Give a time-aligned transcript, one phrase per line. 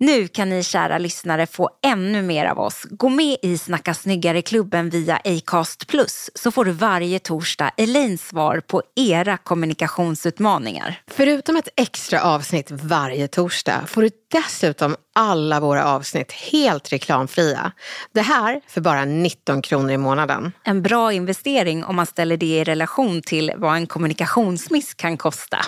[0.00, 2.86] Nu kan ni kära lyssnare få ännu mer av oss.
[2.90, 8.60] Gå med i Snacka snyggare-klubben via Acast Plus så får du varje torsdag Elins svar
[8.60, 11.00] på era kommunikationsutmaningar.
[11.06, 17.72] Förutom ett extra avsnitt varje torsdag får du dessutom alla våra avsnitt helt reklamfria.
[18.12, 20.52] Det här för bara 19 kronor i månaden.
[20.64, 25.58] En bra investering om man ställer det i relation till vad en kommunikationsmiss kan kosta.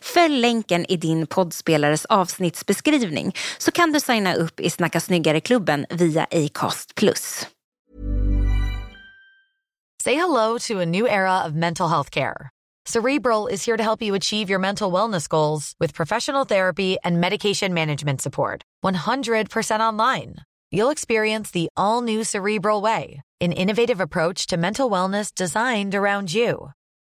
[0.00, 6.26] Följ länken i din poddspelares avsnittsbeskrivning så kan du signa upp i Snacka snyggare-klubben via
[6.30, 6.92] Acast+.
[10.02, 12.50] Say hello to a new era of mental health care.
[12.86, 17.20] Cerebral is here to help you achieve your mental wellness goals with professional therapy and
[17.20, 18.62] medication management support.
[18.84, 20.36] 100% online.
[20.72, 26.32] You'll experience the all new Cerebral Way, an innovative approach to mental wellness designed around
[26.32, 26.70] you.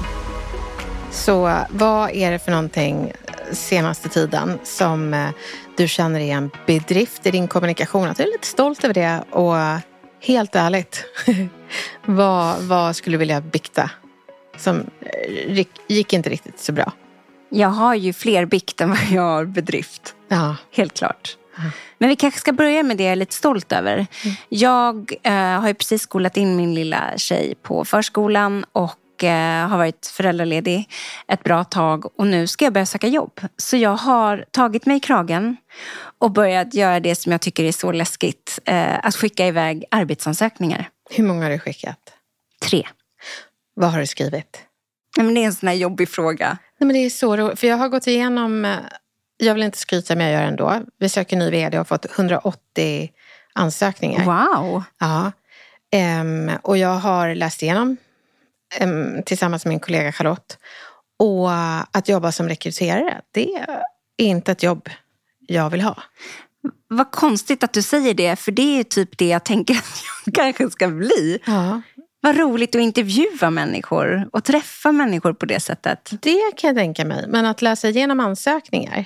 [1.11, 3.13] Så vad är det för någonting
[3.53, 5.29] senaste tiden som eh,
[5.77, 8.09] du känner är en bedrift i din kommunikation?
[8.09, 9.55] Att du är lite stolt över det och
[10.27, 11.05] helt ärligt,
[12.05, 13.91] vad, vad skulle du vilja bikta?
[14.57, 16.93] Som eh, gick- gick inte riktigt så bra.
[17.49, 20.15] Jag har ju fler bikt än vad jag har bedrift.
[20.29, 21.37] Ja, Helt klart.
[21.99, 24.07] Men vi kanske ska börja med det jag är lite stolt över.
[24.49, 30.07] Jag eh, har precis skolat in min lilla tjej på förskolan och eh, har varit
[30.07, 30.89] föräldraledig
[31.29, 33.41] ett bra tag och nu ska jag börja söka jobb.
[33.57, 35.57] Så jag har tagit mig i kragen
[36.19, 38.59] och börjat göra det som jag tycker är så läskigt.
[38.65, 40.89] Eh, att skicka iväg arbetsansökningar.
[41.11, 42.13] hur många har du skickat?
[42.63, 42.87] Tre.
[43.75, 44.63] Vad har du skrivit?
[45.17, 46.59] Nej, Men det är en sån här jobbig fråga.
[46.79, 48.77] Nej, men det är så roligt, för jag har gått igenom, eh,
[49.37, 50.81] jag vill inte skryta men jag gör det ändå.
[50.99, 53.11] Vi söker ny vd och har fått 180
[53.53, 54.25] ansökningar.
[54.25, 54.83] Wow.
[54.99, 55.33] Ja.
[55.93, 57.97] Ehm, och jag har läst igenom
[58.79, 60.59] ehm, tillsammans med min kollega Charlotte.
[61.19, 61.51] Och
[61.93, 63.55] att jobba som rekryterare, det
[64.17, 64.89] är inte ett jobb
[65.47, 66.03] jag vill ha.
[66.89, 70.35] Vad konstigt att du säger det, för det är typ det jag tänker att jag
[70.55, 71.39] kanske ska bli.
[71.47, 71.83] Ja.
[72.21, 76.11] Vad roligt att intervjua människor och träffa människor på det sättet.
[76.23, 77.25] Det kan jag tänka mig.
[77.29, 79.05] Men att läsa igenom ansökningar,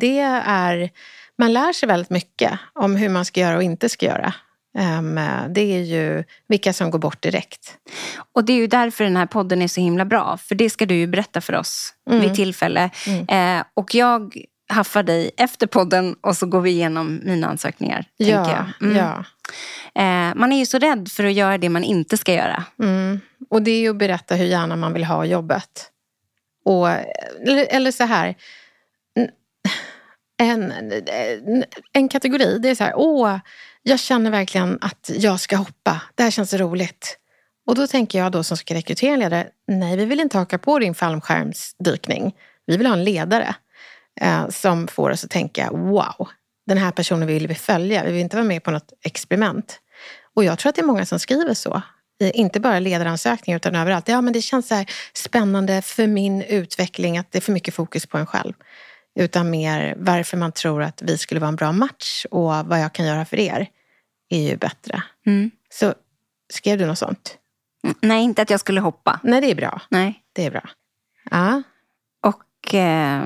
[0.00, 0.90] det är...
[1.38, 4.34] Man lär sig väldigt mycket om hur man ska göra och inte ska göra.
[4.78, 7.74] Ehm, det är ju vilka som går bort direkt.
[8.34, 10.36] Och det är ju därför den här podden är så himla bra.
[10.36, 12.22] För det ska du ju berätta för oss Mm.
[12.22, 12.90] vid tillfälle.
[13.28, 14.36] Eh, och jag
[14.68, 18.04] haffar dig efter podden och så går vi igenom mina ansökningar.
[18.18, 18.90] tänker jag.
[18.90, 18.96] Mm.
[18.96, 19.24] ja.
[20.34, 22.64] Man är ju så rädd för att göra det man inte ska göra.
[22.82, 23.20] Mm.
[23.50, 25.90] Och det är ju att berätta hur gärna man vill ha jobbet.
[26.64, 28.34] Och, eller, eller så här.
[30.40, 32.92] En, en, en kategori, det är så här.
[32.96, 33.38] Åh,
[33.82, 36.02] jag känner verkligen att jag ska hoppa.
[36.14, 37.18] Det här känns roligt.
[37.66, 39.48] Och då tänker jag då som ska rekrytera en ledare.
[39.68, 42.34] Nej, vi vill inte haka på din fallskärmsdykning.
[42.66, 43.54] Vi vill ha en ledare
[44.20, 46.28] eh, som får oss att tänka wow,
[46.66, 48.04] den här personen vill vi följa.
[48.04, 49.80] Vi vill inte vara med på något experiment.
[50.36, 51.82] Och jag tror att det är många som skriver så.
[52.34, 54.08] Inte bara ledaransökningar utan överallt.
[54.08, 57.74] Ja, men det känns så här spännande för min utveckling att det är för mycket
[57.74, 58.52] fokus på en själv.
[59.14, 62.92] Utan mer varför man tror att vi skulle vara en bra match och vad jag
[62.92, 63.68] kan göra för er
[64.28, 65.02] är ju bättre.
[65.26, 65.50] Mm.
[65.70, 65.94] Så
[66.52, 67.36] skrev du något sånt?
[67.84, 69.20] Mm, Nej, inte att jag skulle hoppa.
[69.22, 69.82] Nej, det är bra.
[69.88, 70.22] Nej.
[70.32, 70.68] Det är bra.
[71.30, 71.62] Ja,
[72.22, 73.24] Och eh,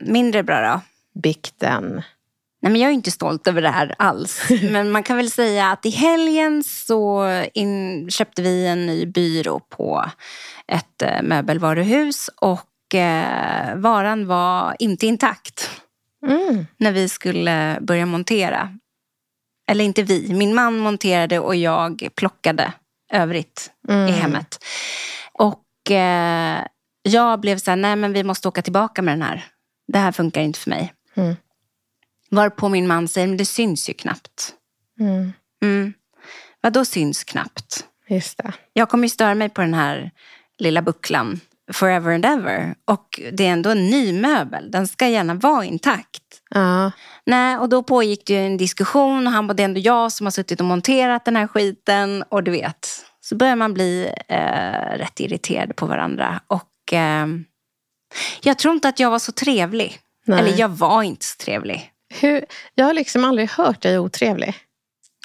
[0.00, 0.80] mindre bra då?
[1.20, 2.02] Bikten.
[2.62, 4.42] Nej, men jag är inte stolt över det här alls.
[4.70, 9.60] Men man kan väl säga att i helgen så in, köpte vi en ny byrå
[9.60, 10.04] på
[10.66, 15.70] ett eh, möbelvaruhus och eh, varan var inte intakt
[16.26, 16.66] Mm.
[16.76, 18.78] när vi skulle börja montera.
[19.68, 22.72] Eller inte vi, min man monterade och jag plockade
[23.12, 24.08] övrigt Mm.
[24.08, 24.64] i hemmet.
[25.32, 26.64] Och eh,
[27.02, 29.44] jag blev så här, nej men vi måste åka tillbaka med den här.
[29.92, 30.94] Det här funkar inte för mig.
[31.14, 31.36] Mm.
[32.30, 34.54] Varpå min man säger, men det syns ju knappt.
[35.00, 35.32] Mm.
[35.62, 35.92] Mm.
[36.60, 37.84] Vad då syns knappt?
[38.08, 38.52] Just det.
[38.72, 40.10] Jag kommer ju störa mig på den här
[40.58, 41.40] lilla bucklan
[41.72, 42.74] forever and ever.
[42.84, 44.70] Och det är ändå en ny möbel.
[44.70, 46.22] Den ska gärna vara intakt.
[46.50, 46.92] Ja.
[47.26, 50.12] Nej, och då pågick det ju en diskussion och han bara, det är ändå jag
[50.12, 52.24] som har suttit och monterat den här skiten.
[52.28, 52.88] Och du vet,
[53.20, 56.40] så börjar man bli eh, rätt irriterad på varandra.
[56.46, 57.26] Och eh,
[58.42, 59.98] jag tror inte att jag var så trevlig.
[60.26, 60.38] Nej.
[60.38, 61.92] Eller jag var inte så trevlig.
[62.14, 64.54] Hur, jag har liksom aldrig hört dig otrevlig.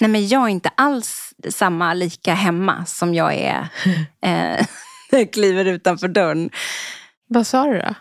[0.02, 3.68] Nej, men jag är inte alls samma lika hemma som jag är
[4.26, 4.66] eh,
[5.12, 6.50] jag kliver utanför dörren.
[7.28, 7.96] Vad sa du då?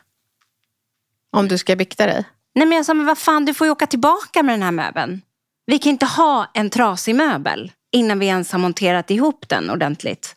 [1.33, 2.25] Om du ska bikta dig?
[2.55, 4.73] Nej, men jag sa, men vad fan, du får ju åka tillbaka med den här
[4.73, 5.23] möbeln.
[5.67, 10.37] Vi kan inte ha en trasig möbel innan vi ens har monterat ihop den ordentligt.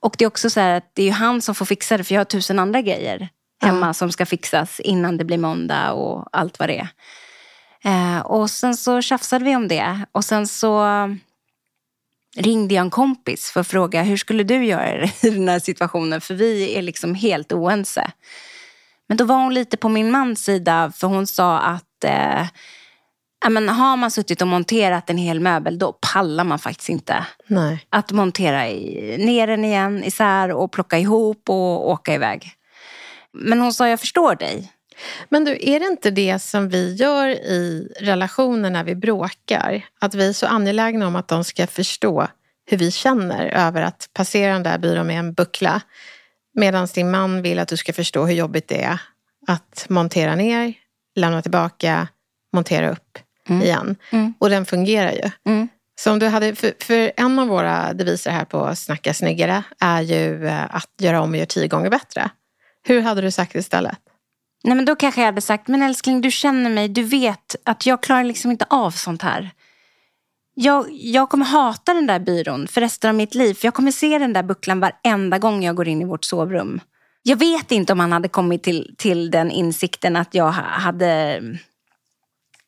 [0.00, 2.04] Och det är också så här att det är ju han som får fixa det,
[2.04, 3.28] för jag har tusen andra grejer
[3.62, 6.88] hemma som ska fixas innan det blir måndag och allt vad det är.
[7.84, 10.84] Eh, och sen så tjafsade vi om det och sen så
[12.36, 16.20] ringde jag en kompis för att fråga hur skulle du göra i den här situationen?
[16.20, 18.10] För vi är liksom helt oense.
[19.08, 22.46] Men då var hon lite på min mans sida för hon sa att eh,
[23.50, 27.26] men har man suttit och monterat en hel möbel då pallar man faktiskt inte.
[27.46, 27.86] Nej.
[27.90, 32.52] Att montera i, ner den igen, isär och plocka ihop och åka iväg.
[33.32, 34.72] Men hon sa jag förstår dig.
[35.28, 39.84] Men du, är det inte det som vi gör i relationer när vi bråkar?
[40.00, 42.28] Att vi är så angelägna om att de ska förstå
[42.66, 45.80] hur vi känner över att passera den där byrån med en buckla.
[46.54, 49.00] Medan din man vill att du ska förstå hur jobbigt det är
[49.46, 50.74] att montera ner,
[51.14, 52.08] lämna tillbaka,
[52.52, 53.18] montera upp
[53.48, 53.96] igen.
[54.10, 54.34] Mm.
[54.38, 55.30] Och den fungerar ju.
[55.46, 55.68] Mm.
[55.96, 60.00] Så om du hade, för, för en av våra deviser här på Snacka snyggare är
[60.00, 62.30] ju eh, att göra om och göra tio gånger bättre.
[62.86, 63.98] Hur hade du sagt istället?
[64.64, 67.86] Nej men då kanske jag hade sagt, men älskling du känner mig, du vet att
[67.86, 69.50] jag klarar liksom inte av sånt här.
[70.54, 73.54] Jag, jag kommer hata den där byrån för resten av mitt liv.
[73.54, 76.80] För jag kommer se den där bucklan varenda gång jag går in i vårt sovrum.
[77.22, 81.42] Jag vet inte om han hade kommit till, till den insikten att jag hade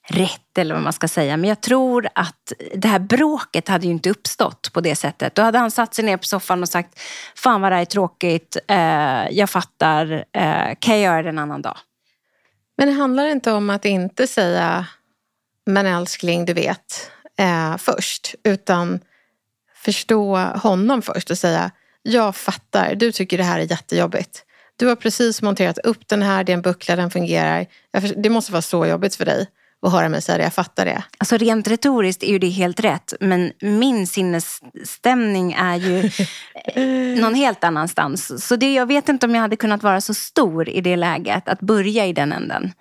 [0.09, 1.37] rätt eller vad man ska säga.
[1.37, 5.35] Men jag tror att det här bråket hade ju inte uppstått på det sättet.
[5.35, 7.01] Då hade han satt sig ner på soffan och sagt,
[7.35, 11.39] fan vad det här är tråkigt, eh, jag fattar, eh, kan jag göra det en
[11.39, 11.77] annan dag?
[12.77, 14.87] Men det handlar inte om att inte säga
[15.67, 18.35] men älskling, du vet, eh, först.
[18.45, 19.01] Utan
[19.75, 21.71] förstå honom först och säga
[22.03, 24.43] jag fattar, du tycker det här är jättejobbigt.
[24.77, 27.67] Du har precis monterat upp den här, det är en buckla, den fungerar.
[28.17, 29.47] Det måste vara så jobbigt för dig
[29.83, 31.05] att höra mig säga det, jag fattar det.
[31.19, 33.15] Alltså rent retoriskt är ju det helt rätt.
[33.21, 36.11] Men min sinnesstämning är ju
[37.21, 38.47] någon helt annanstans.
[38.47, 41.49] Så det, jag vet inte om jag hade kunnat vara så stor i det läget.
[41.49, 42.73] Att börja i den änden.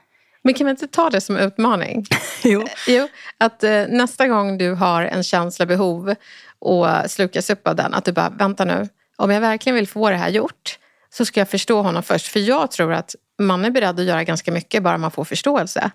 [0.43, 2.05] Men kan vi inte ta det som utmaning?
[2.43, 2.65] Jo.
[2.87, 6.15] Jo, att eh, nästa gång du har en känsla, behov
[6.59, 10.09] och slukas upp av den, att du bara, vänta nu, om jag verkligen vill få
[10.09, 10.77] det här gjort
[11.09, 12.27] så ska jag förstå honom först.
[12.27, 15.91] För jag tror att man är beredd att göra ganska mycket bara man får förståelse.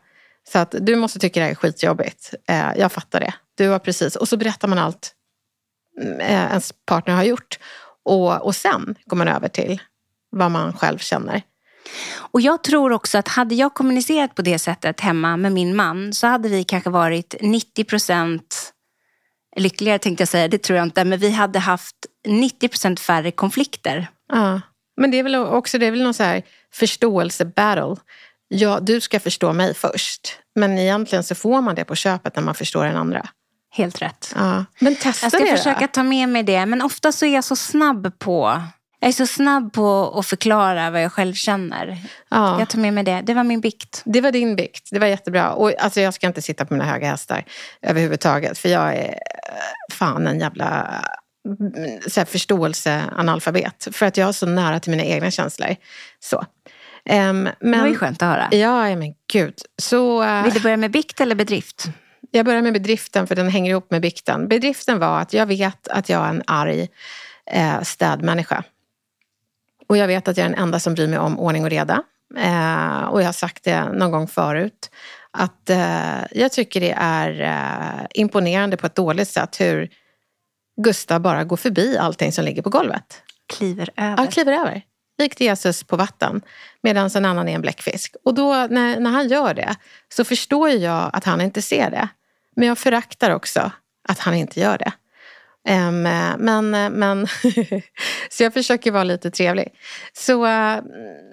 [0.53, 2.35] Så att du måste tycka det här är skitjobbigt.
[2.49, 3.35] Eh, jag fattar det.
[3.55, 4.17] Du har precis...
[4.17, 5.15] Och så berättar man allt
[6.01, 7.59] mm, eh, ens partner har gjort.
[8.05, 9.81] Och, och sen går man över till
[10.31, 11.43] vad man själv känner.
[12.13, 16.13] Och jag tror också att hade jag kommunicerat på det sättet hemma med min man
[16.13, 18.73] så hade vi kanske varit 90 procent
[19.57, 21.05] lyckligare tänkte jag säga, det tror jag inte.
[21.05, 24.07] Men vi hade haft 90 procent färre konflikter.
[24.29, 24.61] Ja.
[24.97, 26.43] Men det är väl också det är väl någon så här
[26.75, 27.97] förståelse-battle.
[28.53, 30.39] Ja, du ska förstå mig först.
[30.55, 33.29] Men egentligen så får man det på köpet när man förstår den andra.
[33.73, 34.33] Helt rätt.
[34.37, 34.65] Ja.
[34.79, 35.87] Men testa Jag ska det försöka då.
[35.87, 36.67] ta med mig det.
[36.67, 38.63] Men ofta så är jag så snabb på
[39.03, 41.99] jag är så snabb på att förklara vad jag själv känner.
[42.29, 42.59] Ja.
[42.59, 43.23] Jag tar med mig det.
[43.27, 44.03] Det var min bikt.
[44.05, 44.89] Det var din bikt.
[44.91, 45.53] Det var jättebra.
[45.53, 47.45] Och alltså, jag ska inte sitta på mina höga hästar
[47.83, 48.59] överhuvudtaget.
[48.59, 51.01] För jag är eh, fan en jävla
[51.47, 53.89] mm, så här, förståelse-analfabet.
[53.93, 55.77] För att jag är så nära till mina egna känslor.
[56.21, 56.45] Så.
[57.05, 58.49] Ehm, Det men, var ju skönt att höra.
[58.51, 59.55] Ja, men gud.
[59.83, 61.85] Så, eh, Vill du börja med bikt eller bedrift?
[62.31, 64.49] Jag börjar med bedriften för den hänger ihop med bikten.
[64.49, 66.89] Bedriften var att jag vet att jag är en arg
[67.47, 68.65] eh, städmänniska.
[69.89, 72.03] Och jag vet att jag är den enda som bryr mig om ordning och reda.
[72.37, 74.91] Eh, och jag har sagt det någon gång förut.
[75.31, 79.89] Att eh, jag tycker det är eh, imponerande på ett dåligt sätt hur
[80.77, 83.23] Gustav bara går förbi allting som ligger på golvet.
[83.53, 84.25] Kliver över.
[84.25, 84.83] Ja, kliver över.
[85.21, 86.41] Likt Jesus på vatten.
[86.83, 88.17] Medan en annan är en bläckfisk.
[88.25, 89.77] Och då när, när han gör det
[90.09, 92.09] så förstår jag att han inte ser det.
[92.57, 93.73] Men jag föraktar också
[94.09, 94.93] att han inte gör det.
[95.69, 96.03] Um,
[96.39, 97.27] men, men
[98.31, 99.69] så jag försöker vara lite trevlig.
[100.13, 100.79] Så uh,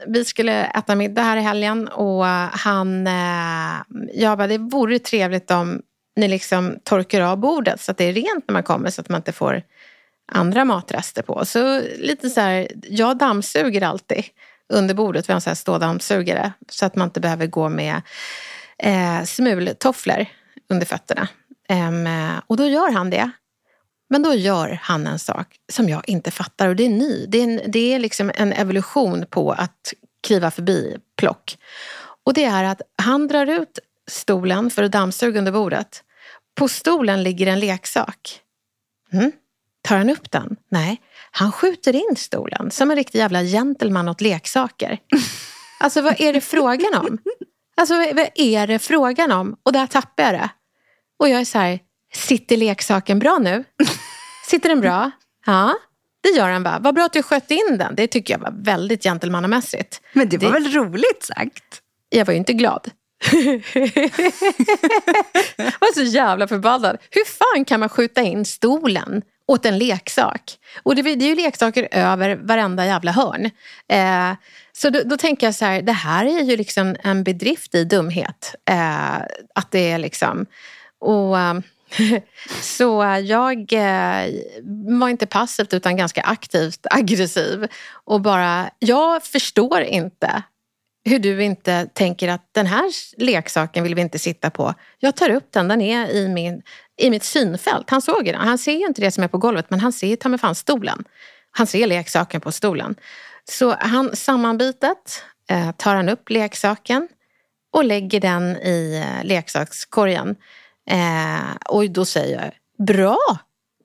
[0.07, 3.81] vi skulle äta middag här i helgen och han, uh,
[4.13, 5.81] jag bara, det vore trevligt om
[6.15, 9.09] ni liksom torkar av bordet så att det är rent när man kommer så att
[9.09, 9.61] man inte får
[10.27, 11.45] andra matrester på.
[11.45, 14.23] Så lite så här, jag dammsuger alltid
[14.73, 15.29] under bordet.
[15.29, 18.01] Vi har en sån här stådammsugare så att man inte behöver gå med
[18.77, 20.25] eh, smultofflor
[20.69, 21.27] under fötterna.
[21.69, 22.07] Um,
[22.47, 23.31] och då gör han det.
[24.09, 27.25] Men då gör han en sak som jag inte fattar och det är ny.
[27.25, 29.93] Det är, en, det är liksom en evolution på att
[30.27, 31.57] kliva förbi plock.
[32.23, 36.03] Och det är att han drar ut stolen för att dammsuga under bordet.
[36.55, 38.39] På stolen ligger en leksak.
[39.13, 39.31] Mm.
[39.87, 40.55] Tar han upp den?
[40.71, 41.01] Nej.
[41.31, 44.99] Han skjuter in stolen som en riktig jävla gentleman åt leksaker.
[45.79, 47.17] Alltså vad är det frågan om?
[47.77, 49.55] Alltså vad är det frågan om?
[49.63, 50.49] Och där tappar jag det.
[51.19, 51.79] Och jag är så här,
[52.13, 53.63] sitter leksaken bra nu?
[54.47, 55.11] Sitter den bra?
[55.45, 55.73] Ja,
[56.21, 56.77] det gör den va?
[56.81, 57.95] Vad bra att du sköt in den.
[57.95, 60.01] Det tycker jag var väldigt gentlemannamässigt.
[60.13, 60.59] Men det var det...
[60.59, 61.81] väl roligt sagt?
[62.09, 62.91] Jag var ju inte glad.
[65.55, 66.97] jag var så jävla förbannad.
[67.11, 70.57] Hur fan kan man skjuta in stolen åt en leksak?
[70.83, 73.45] Och det, det är ju leksaker över varenda jävla hörn.
[73.87, 74.37] Eh,
[74.73, 77.83] så då, då, tänker jag så här, det här är ju liksom en bedrift i
[77.83, 78.55] dumhet.
[78.69, 79.15] Eh,
[79.55, 80.45] att det är liksom...
[80.99, 81.53] Och, eh,
[82.61, 84.33] så jag eh,
[84.99, 87.67] var inte passivt utan ganska aktivt aggressiv.
[87.91, 90.43] Och bara, jag förstår inte
[91.07, 94.73] hur du inte tänker att den här leksaken vill vi inte sitta på.
[94.99, 96.61] Jag tar upp den, den är i, min,
[96.97, 97.89] i mitt synfält.
[97.89, 98.35] Han såg den.
[98.35, 100.55] Han ser ju inte det som är på golvet men han ser ta mig fan
[100.55, 101.03] stolen.
[101.51, 102.95] Han ser leksaken på stolen.
[103.49, 107.07] Så han sammanbitet eh, tar han upp leksaken
[107.73, 110.35] och lägger den i eh, leksakskorgen.
[110.89, 112.51] Eh, och då säger jag,
[112.87, 113.17] bra,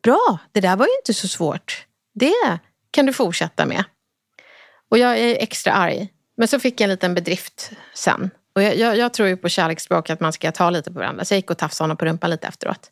[0.02, 1.86] bra, det där var ju inte så svårt.
[2.14, 2.58] Det
[2.90, 3.84] kan du fortsätta med.
[4.90, 6.11] Och jag är extra arg.
[6.36, 8.30] Men så fick jag en liten bedrift sen.
[8.54, 11.24] Och jag, jag, jag tror ju på kärleksspråk, att man ska ta lite på varandra.
[11.24, 12.90] Så jag gick och tafsade honom på rumpan lite efteråt.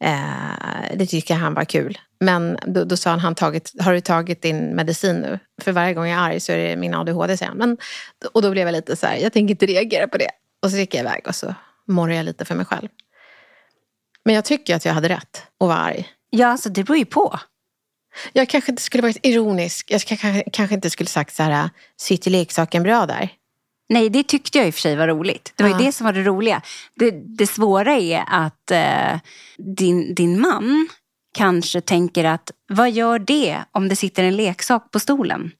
[0.00, 1.98] Eh, det tycker han var kul.
[2.20, 5.38] Men då, då sa han, han tagit, har du tagit din medicin nu?
[5.62, 7.58] För varje gång jag är arg så är det min ADHD, säger han.
[7.58, 7.76] Men,
[8.32, 10.30] och då blev jag lite så här, jag tänker inte reagera på det.
[10.62, 11.54] Och så gick jag iväg och så
[11.86, 12.88] morrade jag lite för mig själv.
[14.24, 16.08] Men jag tycker att jag hade rätt att vara arg.
[16.30, 17.38] Ja, alltså det beror ju på.
[18.32, 19.90] Jag kanske inte skulle varit ironisk.
[19.90, 23.28] Jag kanske, kanske inte skulle sagt så här, sitter leksaken bra där?
[23.88, 25.52] Nej, det tyckte jag i och för sig var roligt.
[25.56, 25.78] Det var ja.
[25.78, 26.62] ju det som var det roliga.
[26.94, 29.20] Det, det svåra är att eh,
[29.58, 30.88] din, din man
[31.34, 35.50] kanske tänker att vad gör det om det sitter en leksak på stolen?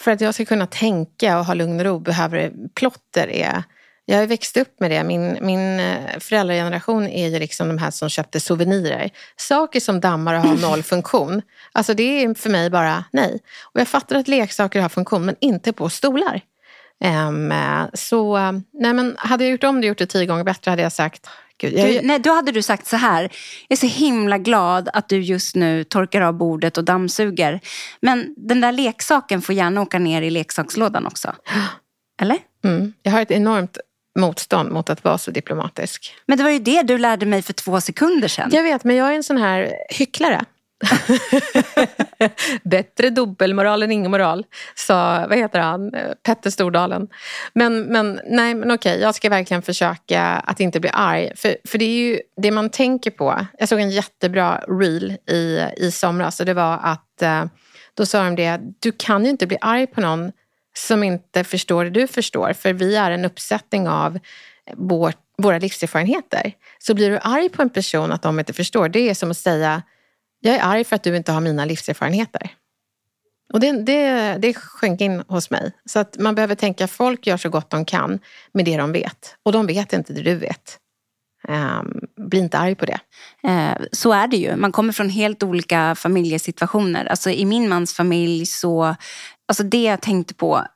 [0.00, 3.62] För att jag ska kunna tänka och ha lugn och ro behöver plotter är
[4.06, 5.04] jag har växt upp med det.
[5.04, 9.10] Min, min eh, föräldrageneration är ju liksom de här som köpte souvenirer.
[9.36, 11.42] Saker som dammar och har noll funktion.
[11.72, 13.40] Alltså det är för mig bara nej.
[13.62, 16.40] Och jag fattar att leksaker har funktion men inte på stolar.
[17.04, 17.52] Um,
[17.94, 18.36] så
[18.72, 21.28] nej men hade jag gjort om det gjort det tio gånger bättre hade jag sagt
[21.58, 21.88] Gud, jag...
[21.88, 23.22] Du, nej, då hade du sagt så här.
[23.68, 27.60] Jag är så himla glad att du just nu torkar av bordet och dammsuger.
[28.00, 31.34] Men den där leksaken får gärna åka ner i leksakslådan också.
[32.20, 32.38] Eller?
[32.64, 32.92] Mm.
[33.02, 33.78] Jag har ett enormt
[34.14, 36.16] motstånd mot att vara så diplomatisk.
[36.26, 38.50] Men det var ju det du lärde mig för två sekunder sedan.
[38.52, 40.44] Jag vet, men jag är en sån här hycklare.
[42.64, 44.44] Bättre dubbelmoral än ingen moral,
[44.74, 45.92] sa, vad heter han,
[46.22, 47.08] Petter Stordalen.
[47.52, 51.32] Men, men nej, men okej, jag ska verkligen försöka att inte bli arg.
[51.36, 53.46] För, för det är ju det man tänker på.
[53.58, 57.44] Jag såg en jättebra reel i, i somras och det var att eh,
[57.94, 60.32] då sa de det, du kan ju inte bli arg på någon
[60.78, 62.52] som inte förstår det du förstår.
[62.52, 64.18] För vi är en uppsättning av
[64.76, 66.52] vår, våra livserfarenheter.
[66.78, 69.36] Så blir du arg på en person att de inte förstår, det är som att
[69.36, 69.82] säga
[70.40, 72.50] jag är arg för att du inte har mina livserfarenheter.
[73.52, 75.72] Och det, det, det sjönk in hos mig.
[75.84, 78.18] Så att man behöver tänka folk gör så gott de kan
[78.52, 79.36] med det de vet.
[79.42, 80.78] Och de vet inte det du vet.
[81.48, 83.00] Um, bli inte arg på det.
[83.48, 84.56] Eh, så är det ju.
[84.56, 87.04] Man kommer från helt olika familjesituationer.
[87.04, 88.96] Alltså, I min mans familj så
[89.48, 90.66] Alltså det jag tänkte på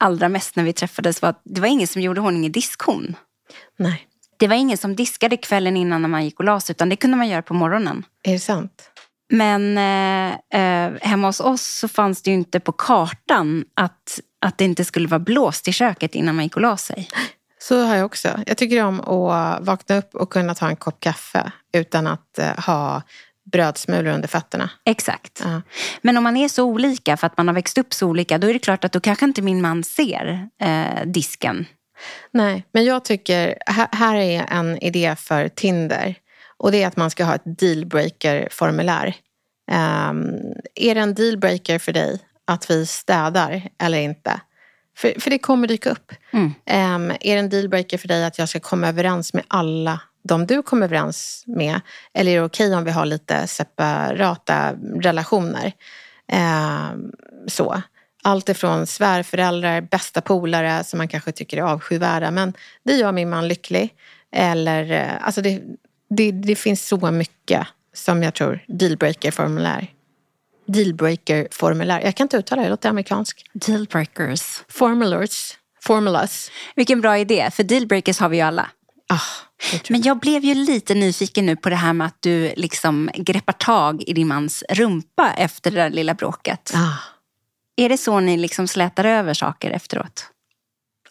[0.00, 3.16] allra mest när vi träffades var att det var ingen som gjorde ordning i diskhon.
[3.78, 4.08] Nej.
[4.38, 6.96] Det var ingen som diskade kvällen innan när man gick och la sig, utan det
[6.96, 8.04] kunde man göra på morgonen.
[8.22, 8.90] Är det sant?
[9.32, 14.58] Men eh, eh, hemma hos oss så fanns det ju inte på kartan att, att
[14.58, 17.08] det inte skulle vara blåst i köket innan man gick och la sig.
[17.58, 18.40] Så har jag också.
[18.46, 22.58] Jag tycker om att vakna upp och kunna ta en kopp kaffe utan att eh,
[22.66, 23.02] ha
[23.54, 24.70] brödsmulor under fötterna.
[24.84, 25.40] Exakt.
[25.44, 25.62] Ja.
[26.02, 28.48] Men om man är så olika för att man har växt upp så olika, då
[28.50, 31.66] är det klart att då kanske inte min man ser eh, disken.
[32.30, 36.14] Nej, men jag tycker, här, här är en idé för Tinder.
[36.56, 39.14] Och det är att man ska ha ett dealbreaker-formulär.
[39.70, 40.34] Um,
[40.74, 44.40] är det en dealbreaker för dig att vi städar eller inte?
[44.96, 46.12] För, för det kommer dyka upp.
[46.32, 46.46] Mm.
[46.46, 50.46] Um, är det en dealbreaker för dig att jag ska komma överens med alla de
[50.46, 51.80] du kommer överens med?
[52.14, 55.72] Eller är det okej om vi har lite separata relationer?
[56.32, 57.12] Um,
[57.46, 57.82] så.
[58.22, 62.52] Allt ifrån svärföräldrar, bästa polare som man kanske tycker är avskyvärda men
[62.84, 63.94] det gör min man lycklig.
[64.32, 65.62] Eller, eh, alltså det,
[66.10, 69.86] det, det finns så mycket som jag tror dealbreaker-formulär.
[70.66, 72.00] Dealbreaker-formulär.
[72.00, 73.50] Jag kan inte uttala det, det låter amerikansk.
[73.52, 74.64] Dealbreakers.
[74.68, 75.58] Formulars.
[75.82, 76.50] Formulas.
[76.76, 78.70] Vilken bra idé, för dealbreakers har vi ju alla.
[79.08, 79.20] Ah,
[79.88, 83.52] Men jag blev ju lite nyfiken nu på det här med att du liksom greppar
[83.52, 86.72] tag i din mans rumpa efter det där lilla bråket.
[86.74, 87.14] ah.
[87.76, 90.30] Är det så ni liksom slätar över saker efteråt?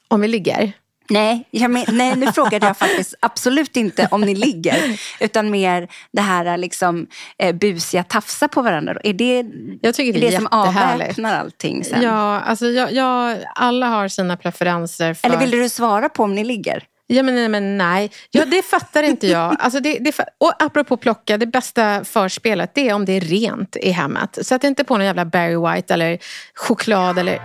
[0.08, 0.74] Om vi ligger.
[1.10, 5.00] Nej, men, nej, nu frågade jag faktiskt absolut inte om ni ligger.
[5.20, 7.08] Utan mer det här liksom,
[7.38, 8.98] eh, busiga tafsa på varandra.
[9.04, 9.46] Är det
[9.82, 12.02] Jag tycker det är det som avväpnar allting sen?
[12.02, 15.14] Ja, alltså jag, jag, alla har sina preferenser.
[15.14, 15.28] För...
[15.28, 16.84] Eller vill du svara på om ni ligger?
[17.08, 18.12] Ja, men, nej, men nej.
[18.32, 19.56] Ja, det fattar inte jag.
[19.60, 23.76] Alltså det, det, och apropå plocka, det bästa förspelet det är om det är rent
[23.76, 24.40] i hemmet.
[24.42, 26.18] Sätt inte på någon jävla Barry White eller
[26.54, 27.42] choklad eller...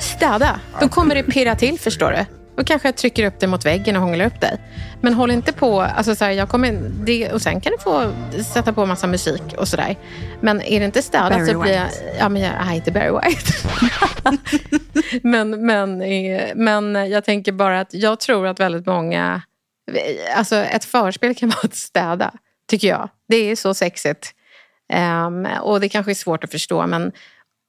[0.00, 0.60] Städa.
[0.80, 2.37] Då kommer det pirra till, förstår du.
[2.58, 4.58] Då kanske jag trycker upp dig mot väggen och hånglar upp dig.
[5.00, 5.80] Men håll inte på...
[5.80, 8.12] Alltså så här, jag kommer, det, och sen kan du få
[8.54, 9.96] sätta på massa musik och sådär.
[10.40, 11.88] Men är det inte städat Barry så blir jag...
[12.18, 13.52] Ja, men jag, nej, inte Barry White.
[15.22, 19.42] men, men, eh, men jag tänker bara att jag tror att väldigt många...
[20.36, 22.32] Alltså ett förspel kan vara att städa,
[22.70, 23.08] tycker jag.
[23.28, 24.34] Det är så sexigt.
[24.92, 27.12] Ehm, och det kanske är svårt att förstå, men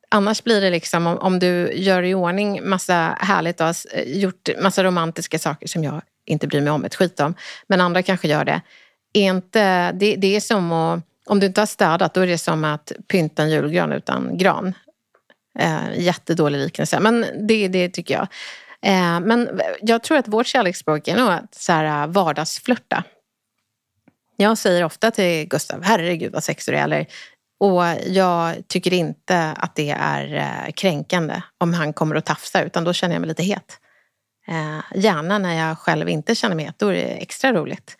[0.10, 4.04] annars blir det liksom om, om du gör i ordning massa härligt och eh, har
[4.04, 7.34] gjort massa romantiska saker som jag inte bryr mig om ett skit om,
[7.68, 8.62] men andra kanske gör det.
[9.14, 12.38] Är inte, det, det är som att, om du inte har städat, då är det
[12.38, 14.74] som att pynta en julgran utan gran.
[15.60, 18.28] Eh, jättedålig liknelse, men det, det tycker jag.
[18.82, 23.04] Eh, men jag tror att vårt kärleksspråk är nog att så här, eh, vardagsflörta.
[24.38, 26.84] Jag säger ofta till Gustav, herregud vad sexig du är.
[26.84, 27.06] Eller,
[27.60, 32.84] och jag tycker inte att det är eh, kränkande om han kommer och tafsar, utan
[32.84, 33.80] då känner jag mig lite het.
[34.48, 37.98] Eh, gärna när jag själv inte känner mig het, då är det extra roligt.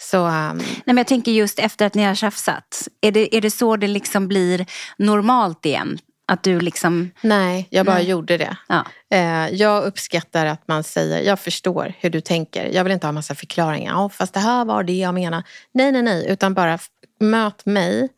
[0.00, 2.88] Så ehm, Nej, men jag tänker just efter att ni har tjafsat.
[3.00, 4.66] Är det, är det så det liksom blir
[4.98, 5.98] normalt igen?
[6.30, 7.10] Att du liksom...
[7.20, 8.08] nej, jag bara Nej.
[8.08, 8.56] gjorde det.
[8.68, 8.86] Ja.
[9.10, 12.66] Eh, jag uppskattar att man säger, jag förstår hur du tänker.
[12.66, 13.92] Jag vill inte ha massa förklaringar.
[13.92, 15.42] Ja, fast det här var det jag menar.
[15.74, 16.26] Nej, nej, nej.
[16.28, 16.78] Utan bara
[17.20, 18.08] möt mig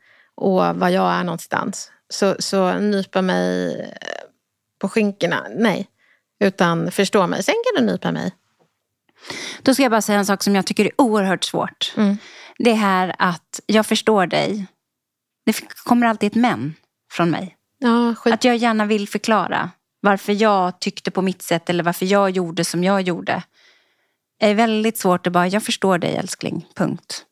[0.40, 1.90] och var jag är någonstans.
[2.08, 4.22] Så, så nypa mig eh,
[4.80, 5.46] på skinkorna.
[5.56, 5.88] Nej.
[6.40, 7.42] Utan förstå mig.
[7.42, 8.32] Sen kan du nypa mig.
[9.62, 11.94] Då ska jag bara säga en sak som jag tycker är oerhört svårt.
[11.96, 12.16] Mm.
[12.58, 14.66] Det här att jag förstår dig.
[15.46, 16.74] Det kommer alltid ett men
[17.12, 17.56] från mig.
[17.78, 18.14] Ja.
[18.24, 22.64] Att jag gärna vill förklara varför jag tyckte på mitt sätt eller varför jag gjorde
[22.64, 23.42] som jag gjorde.
[24.38, 27.24] Det är väldigt svårt att bara, jag förstår dig älskling, punkt.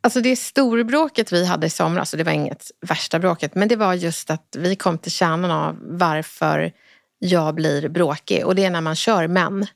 [0.00, 3.76] Alltså det storbråket vi hade i somras, och det var inget värsta bråket, men det
[3.76, 6.72] var just att vi kom till kärnan av varför
[7.18, 8.46] jag blir bråkig.
[8.46, 9.66] Och det är när man kör män.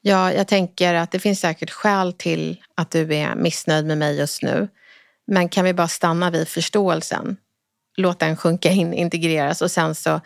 [0.00, 4.18] Jag, jag tänker att det finns säkert skäl till att du är missnöjd med mig
[4.18, 4.68] just nu.
[5.26, 7.36] Men kan vi bara stanna vid förståelsen?
[7.96, 10.20] Låt den sjunka in, integreras och sen så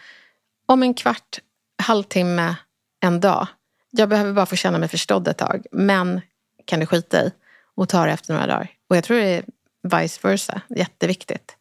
[0.66, 1.38] om en kvart,
[1.82, 2.54] halvtimme,
[3.00, 3.46] en dag.
[3.90, 5.66] Jag behöver bara få känna mig förstådd ett tag.
[5.72, 6.20] Men
[6.64, 7.32] kan du skita i
[7.76, 8.75] och ta det efter några dagar.
[8.88, 9.44] Och jag tror det är
[10.01, 10.61] vice versa.
[10.68, 11.57] Jätteviktigt.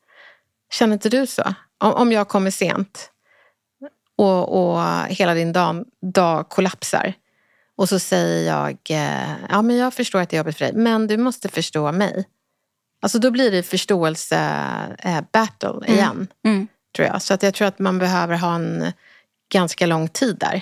[0.71, 1.53] Känner inte du så?
[1.77, 3.11] Om, om jag kommer sent
[4.17, 7.13] och, och hela din dag, dag kollapsar
[7.77, 10.73] och så säger jag, eh, ja men jag förstår att det är jobbigt för dig,
[10.75, 12.25] men du måste förstå mig.
[13.01, 14.37] Alltså då blir det förståelse
[14.99, 16.67] eh, battle igen, Mm.
[16.95, 17.21] tror jag.
[17.21, 18.91] Så att jag tror att man behöver ha en
[19.51, 20.61] ganska lång tid där.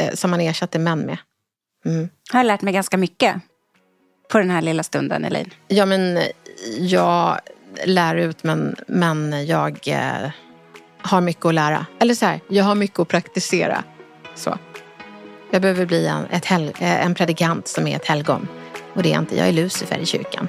[0.00, 1.18] Eh, som man ersätter män med.
[1.84, 2.08] Mm.
[2.32, 3.34] Har jag lärt mig ganska mycket
[4.28, 5.50] på den här lilla stunden, Elin.
[5.68, 6.22] Ja, men eh,
[6.78, 7.38] jag
[7.84, 10.30] lär ut men, men jag eh,
[11.02, 11.86] har mycket att lära.
[12.00, 13.84] Eller så här, jag har mycket att praktisera.
[14.34, 14.58] Så.
[15.50, 18.48] Jag behöver bli en, ett hel, eh, en predikant som är ett helgon.
[18.94, 19.36] Och det är jag inte.
[19.36, 20.48] Jag är Lucifer i kyrkan.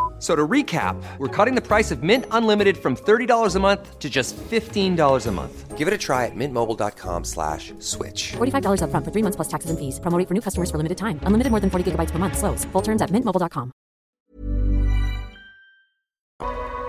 [0.21, 4.07] So to recap, we're cutting the price of Mint Unlimited from $30 a month to
[4.07, 5.77] just $15 a month.
[5.77, 8.33] Give it a try at mintmobile.com slash switch.
[8.37, 9.99] $45 upfront for three months plus taxes and fees.
[9.99, 11.19] Promo rate for new customers for limited time.
[11.25, 12.37] Unlimited more than 40 gigabytes per month.
[12.37, 12.65] Slows.
[12.71, 13.71] Full terms at mintmobile.com.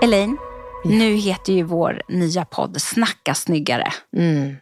[0.02, 0.36] Elaine,
[0.84, 3.92] nu heter ju vår nya podd Snacka snyggare.
[4.16, 4.56] Mm.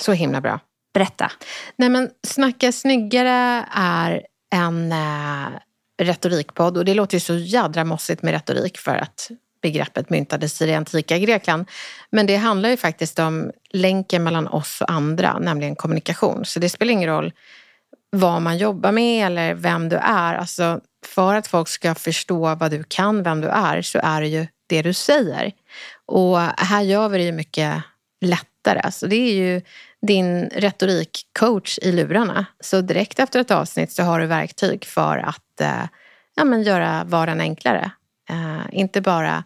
[0.00, 0.60] Så himla bra.
[0.94, 1.30] Berätta.
[1.76, 5.58] Nej men Snacka snyggare är en eh,
[6.04, 9.30] retorikpodd och det låter ju så jädra mossigt med retorik för att
[9.62, 11.68] begreppet myntades i det antika Grekland.
[12.10, 16.44] Men det handlar ju faktiskt om länken mellan oss och andra, nämligen kommunikation.
[16.44, 17.32] Så det spelar ingen roll
[18.10, 20.34] vad man jobbar med eller vem du är.
[20.34, 24.28] Alltså, för att folk ska förstå vad du kan, vem du är, så är det
[24.28, 25.52] ju det du säger.
[26.06, 27.82] Och här gör vi det ju mycket
[28.20, 28.92] lättare.
[28.92, 29.62] Så det är ju
[30.06, 32.46] din retorikcoach i lurarna.
[32.60, 35.84] Så direkt efter ett avsnitt så har du verktyg för att eh,
[36.34, 37.90] ja, men göra vardagen enklare.
[38.30, 39.44] Eh, inte bara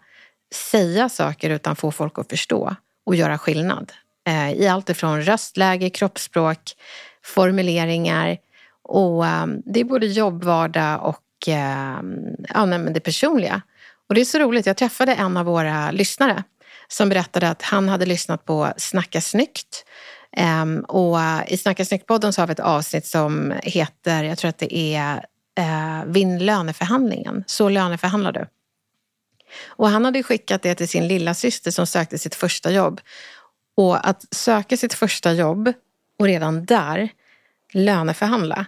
[0.55, 3.93] säga saker utan få folk att förstå och göra skillnad.
[4.29, 6.73] Eh, I allt ifrån röstläge, kroppsspråk,
[7.25, 8.39] formuleringar
[8.83, 12.01] och eh, det är både jobb, vardag och eh,
[12.55, 13.63] ja, nej, men det personliga.
[14.09, 16.45] Och det är så roligt, jag träffade en av våra lyssnare
[16.89, 19.85] som berättade att han hade lyssnat på Snacka snyggt.
[20.41, 24.59] Um, och i Snacka snyggt-podden så har vi ett avsnitt som heter, jag tror att
[24.59, 25.17] det är
[25.61, 27.45] uh, Vinn löneförhandlingen.
[27.47, 28.47] Så löneförhandlar du.
[29.67, 33.01] Och han hade skickat det till sin lilla syster som sökte sitt första jobb.
[33.77, 35.73] Och att söka sitt första jobb
[36.19, 37.09] och redan där
[37.73, 38.67] löneförhandla.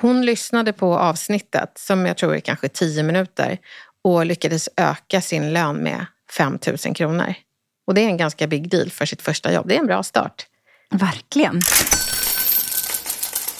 [0.00, 3.58] Hon lyssnade på avsnittet, som jag tror är kanske tio minuter,
[4.02, 7.34] och lyckades öka sin lön med 5 000 kronor.
[7.86, 9.68] Och det är en ganska big deal för sitt första jobb.
[9.68, 10.46] Det är en bra start.
[10.94, 11.60] Verkligen.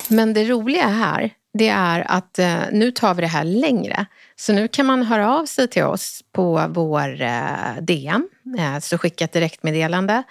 [0.08, 4.06] Men det roliga här, det är att eh, nu tar vi det här längre.
[4.36, 8.28] Så nu kan man höra av sig till oss på vår eh, DM.
[8.58, 10.22] Eh, så skicka ett direktmeddelande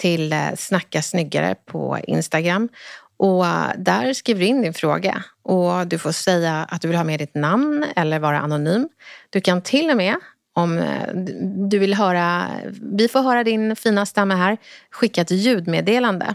[0.00, 2.68] till eh, Snacka snyggare på Instagram.
[3.16, 5.24] Och eh, där skriver du in din fråga.
[5.42, 8.88] Och du får säga att du vill ha med ditt namn eller vara anonym.
[9.30, 10.16] Du kan till och med
[10.58, 11.14] om eh,
[11.68, 12.48] du vill höra,
[12.96, 14.56] vi får höra din fina stämma här,
[14.90, 16.34] skicka ett ljudmeddelande.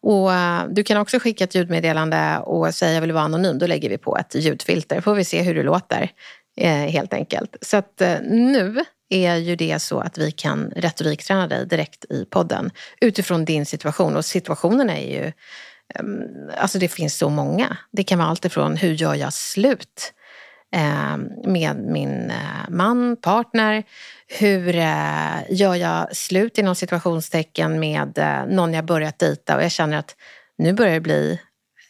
[0.00, 3.58] Och eh, du kan också skicka ett ljudmeddelande och säga jag vill vara anonym.
[3.58, 5.00] Då lägger vi på ett ljudfilter.
[5.00, 6.10] får vi se hur du låter
[6.56, 7.56] eh, helt enkelt.
[7.60, 12.70] Så att nu är ju det så att vi kan retorikträna dig direkt i podden
[13.00, 14.16] utifrån din situation.
[14.16, 15.32] Och situationen är ju
[15.94, 16.22] ehm,
[16.58, 17.76] alltså det finns så många.
[17.92, 20.12] Det kan vara allt ifrån hur gör jag slut
[20.72, 23.84] Eh, med min eh, man, partner?
[24.28, 29.96] Hur eh, gör jag slut inom situationstecken med någon jag börjat dejta och jag känner
[29.96, 30.16] att
[30.58, 31.40] nu börjar det bli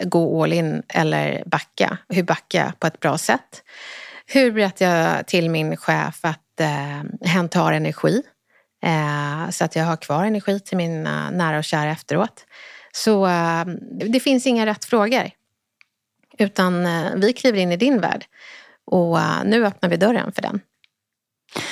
[0.05, 1.99] gå all in eller backa.
[2.09, 3.63] Hur backar jag på ett bra sätt?
[4.27, 8.23] Hur berättar jag till min chef att eh, hen tar energi?
[8.85, 12.45] Eh, så att jag har kvar energi till mina nära och kära efteråt.
[12.93, 13.65] Så eh,
[14.09, 15.31] det finns inga rätt frågor.
[16.39, 18.25] Utan eh, vi kliver in i din värld.
[18.87, 20.61] Och eh, nu öppnar vi dörren för den.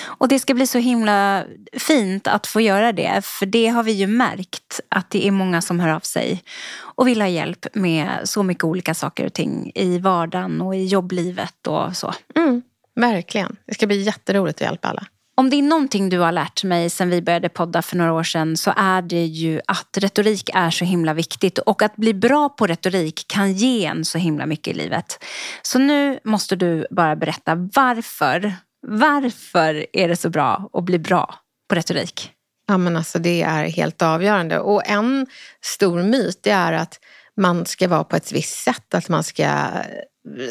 [0.03, 3.25] Och det ska bli så himla fint att få göra det.
[3.25, 6.43] För det har vi ju märkt att det är många som hör av sig
[6.79, 10.87] och vill ha hjälp med så mycket olika saker och ting i vardagen och i
[10.87, 12.15] jobblivet och så.
[12.35, 12.63] Mm,
[12.95, 13.57] verkligen.
[13.67, 15.07] Det ska bli jätteroligt att hjälpa alla.
[15.41, 18.23] Om det är någonting du har lärt mig sen vi började podda för några år
[18.23, 22.49] sedan så är det ju att retorik är så himla viktigt och att bli bra
[22.49, 25.25] på retorik kan ge en så himla mycket i livet.
[25.63, 28.53] Så nu måste du bara berätta varför,
[28.87, 31.35] varför är det så bra att bli bra
[31.69, 32.31] på retorik?
[32.69, 35.27] Ja men alltså det är helt avgörande och en
[35.65, 36.99] stor myt det är att
[37.37, 39.47] man ska vara på ett visst sätt, att man ska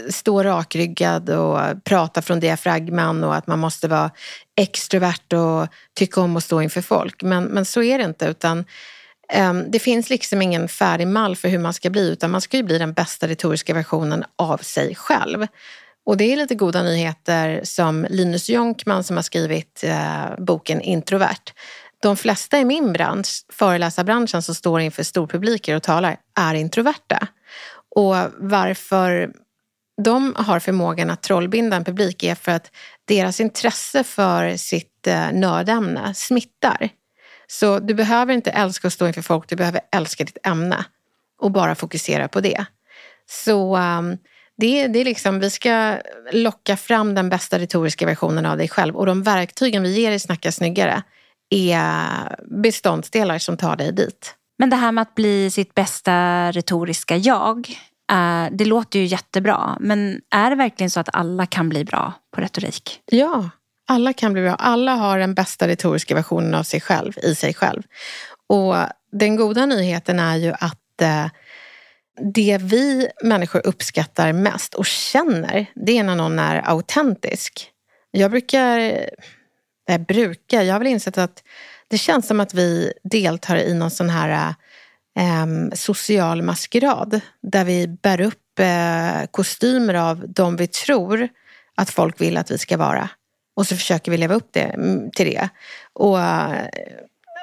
[0.09, 4.11] stå rakryggad och prata från diafragman och att man måste vara
[4.57, 7.23] extrovert och tycka om att stå inför folk.
[7.23, 8.25] Men, men så är det inte.
[8.25, 8.65] utan
[9.37, 12.57] um, Det finns liksom ingen färdig mall för hur man ska bli utan man ska
[12.57, 15.47] ju bli den bästa retoriska versionen av sig själv.
[16.05, 21.53] Och det är lite goda nyheter som Linus Jonkman som har skrivit eh, boken Introvert.
[22.01, 27.27] De flesta i min bransch, föreläsarbranschen som står inför storpubliker och talar, är introverta.
[27.95, 29.31] Och varför
[30.03, 32.71] de har förmågan att trollbinda en publik är för att
[33.05, 36.89] deras intresse för sitt eh, nördämne smittar.
[37.47, 40.85] Så du behöver inte älska att stå inför folk, du behöver älska ditt ämne
[41.41, 42.65] och bara fokusera på det.
[43.29, 44.17] Så um,
[44.57, 45.97] det, det är liksom, vi ska
[46.31, 50.19] locka fram den bästa retoriska versionen av dig själv och de verktygen vi ger i
[50.19, 51.03] Snacka snyggare
[51.49, 54.35] är beståndsdelar som tar dig dit.
[54.57, 59.77] Men det här med att bli sitt bästa retoriska jag, eh, det låter ju jättebra.
[59.79, 63.01] Men är det verkligen så att alla kan bli bra på retorik?
[63.05, 63.49] Ja,
[63.87, 64.55] alla kan bli bra.
[64.55, 67.83] Alla har den bästa retoriska versionen av sig själv i sig själv.
[68.47, 68.75] Och
[69.11, 71.25] den goda nyheten är ju att eh,
[72.33, 77.71] det vi människor uppskattar mest och känner, det är när någon är autentisk.
[78.11, 79.09] Jag brukar,
[79.85, 81.43] jag brukar, jag har väl insett att
[81.87, 84.53] det känns som att vi deltar i någon sån här eh,
[85.17, 91.29] eh, social maskerad där vi bär upp eh, kostymer av de vi tror
[91.75, 93.09] att folk vill att vi ska vara.
[93.55, 95.49] Och så försöker vi leva upp det, mm, till det.
[95.93, 96.67] Och eh,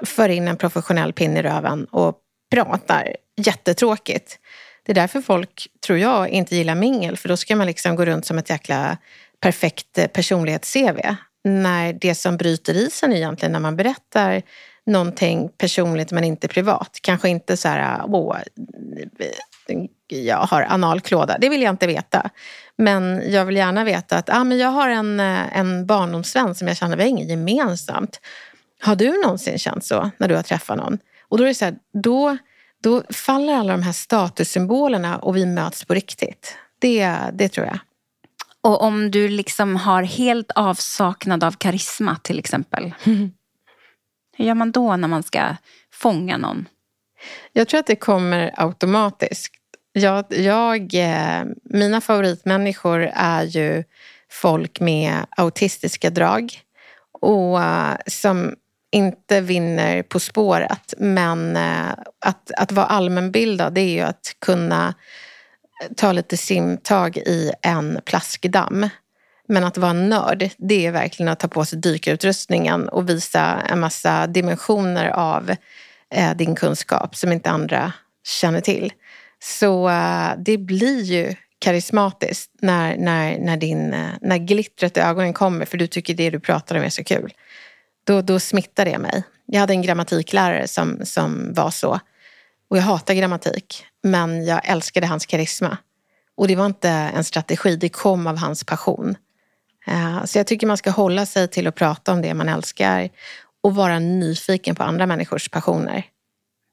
[0.04, 2.18] för in en professionell pinne i röven och
[2.54, 4.38] pratar jättetråkigt.
[4.82, 7.16] Det är därför folk, tror jag, inte gillar mingel.
[7.16, 8.96] För då ska man liksom gå runt som ett jäkla
[9.40, 11.16] perfekt eh, personlighets-CV.
[11.44, 14.42] När det som bryter isen egentligen när man berättar
[14.86, 16.98] någonting personligt men inte privat.
[17.02, 18.36] Kanske inte så här, åh,
[20.08, 21.38] jag har analklåda.
[21.38, 22.30] Det vill jag inte veta.
[22.78, 26.68] Men jag vill gärna veta att ah, men jag har en, eh, en barndomsvän som
[26.68, 28.20] jag känner, vi har inget gemensamt.
[28.80, 30.98] Har du någonsin känt så när du har träffat någon?
[31.28, 32.36] Och då är det så här, då,
[32.82, 36.54] då faller alla de här statussymbolerna och vi möts på riktigt.
[36.78, 37.78] Det, det tror jag.
[38.60, 42.94] Och om du liksom har helt avsaknad av karisma till exempel.
[43.04, 43.30] Mm.
[44.36, 45.56] Hur gör man då när man ska
[45.92, 46.68] fånga någon?
[47.52, 49.54] Jag tror att det kommer automatiskt.
[49.92, 53.84] Jag, jag, eh, mina favoritmänniskor är ju
[54.30, 56.60] folk med autistiska drag
[57.20, 58.54] och eh, som
[58.92, 60.94] inte vinner På spåret.
[60.98, 61.90] Men eh,
[62.26, 64.94] att, att vara allmänbildad det är ju att kunna
[65.96, 68.88] ta lite simtag i en plaskdamm.
[69.48, 73.80] Men att vara nörd, det är verkligen att ta på sig dykarutrustningen och visa en
[73.80, 75.54] massa dimensioner av
[76.10, 77.92] eh, din kunskap som inte andra
[78.24, 78.92] känner till.
[79.42, 85.32] Så eh, det blir ju karismatiskt när, när, när, din, eh, när glittret i ögonen
[85.32, 87.32] kommer för du tycker det du pratar om är så kul.
[88.04, 89.22] Då, då smittar det mig.
[89.46, 92.00] Jag hade en grammatiklärare som, som var så.
[92.70, 95.78] Och jag hatar grammatik, men jag älskade hans karisma.
[96.36, 99.16] Och det var inte en strategi, det kom av hans passion.
[99.86, 103.08] Eh, så jag tycker man ska hålla sig till att prata om det man älskar
[103.62, 106.04] och vara nyfiken på andra människors passioner.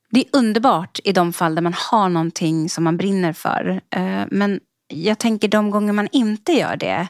[0.10, 3.82] Det är underbart i de fall där man har någonting som man brinner för.
[3.96, 7.08] Eh, men jag tänker de gånger man inte gör det.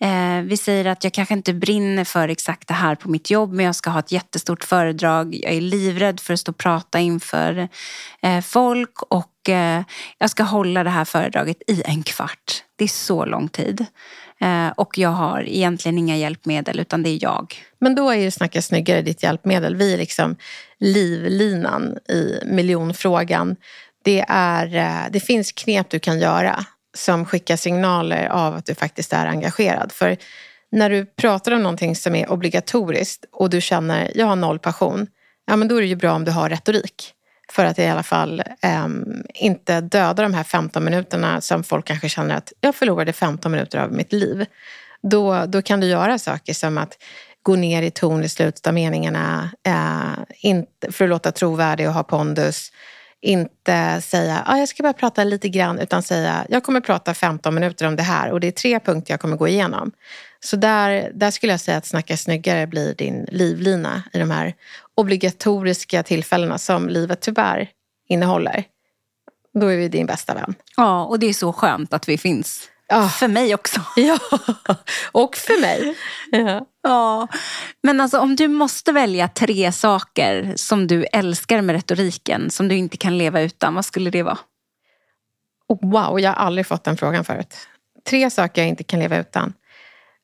[0.00, 3.52] Eh, vi säger att jag kanske inte brinner för exakt det här på mitt jobb
[3.52, 5.34] men jag ska ha ett jättestort föredrag.
[5.34, 7.68] Jag är livrädd för att stå och prata inför
[8.22, 9.82] eh, folk och eh,
[10.18, 12.64] jag ska hålla det här föredraget i en kvart.
[12.76, 13.86] Det är så lång tid.
[14.40, 17.54] Eh, och jag har egentligen inga hjälpmedel utan det är jag.
[17.78, 19.76] Men då är ju Snacka snyggare ditt hjälpmedel.
[19.76, 20.36] Vi är liksom
[20.78, 23.56] livlinan i miljonfrågan.
[24.04, 26.64] Det, är, eh, det finns knep du kan göra
[26.96, 29.92] som skickar signaler av att du faktiskt är engagerad.
[29.92, 30.16] För
[30.70, 35.06] när du pratar om någonting som är obligatoriskt och du känner jag har noll passion,
[35.46, 37.14] ja men då är det ju bra om du har retorik.
[37.52, 38.88] För att i alla fall eh,
[39.34, 43.78] inte döda de här 15 minuterna som folk kanske känner att jag förlorade 15 minuter
[43.78, 44.46] av mitt liv.
[45.02, 46.96] Då, då kan du göra saker som att
[47.42, 49.50] gå ner i ton i slutet av meningarna.
[49.66, 52.72] Eh, inte, för att låta trovärdig och ha pondus.
[53.20, 57.54] Inte säga ah, jag ska bara prata lite grann utan säga jag kommer prata 15
[57.54, 59.92] minuter om det här och det är tre punkter jag kommer gå igenom.
[60.40, 64.54] Så där, där skulle jag säga att Snacka snyggare blir din livlina i de här
[64.94, 67.68] obligatoriska tillfällena som livet tyvärr
[68.08, 68.64] innehåller.
[69.54, 70.54] Då är vi din bästa vän.
[70.76, 72.68] Ja, och det är så skönt att vi finns.
[72.88, 73.08] Ja.
[73.08, 73.80] För mig också.
[73.96, 74.18] Ja,
[75.12, 75.96] och för mig.
[76.30, 76.66] Ja.
[76.82, 77.28] ja.
[77.82, 82.74] Men alltså om du måste välja tre saker som du älskar med retoriken som du
[82.74, 84.38] inte kan leva utan, vad skulle det vara?
[85.68, 87.54] Oh, wow, jag har aldrig fått den frågan förut.
[88.08, 89.52] Tre saker jag inte kan leva utan.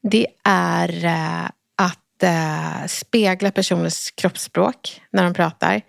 [0.03, 1.45] Det är eh,
[1.77, 5.83] att eh, spegla personers kroppsspråk när de pratar.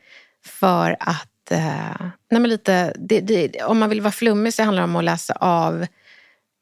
[0.46, 4.90] För att, eh, nej lite, det, det, om man vill vara flummig så handlar det
[4.90, 5.86] om att läsa av